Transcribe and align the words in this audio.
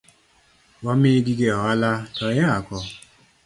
Wamiyi 0.85 1.19
gige 1.25 1.47
ohala 1.57 1.91
to 2.15 2.23
iyako? 2.33 2.77